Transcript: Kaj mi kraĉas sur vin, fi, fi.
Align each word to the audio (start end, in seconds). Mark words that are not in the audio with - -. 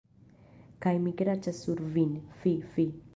Kaj 0.85 0.93
mi 1.03 1.13
kraĉas 1.19 1.59
sur 1.67 1.83
vin, 1.99 2.17
fi, 2.41 2.55
fi. 2.75 2.87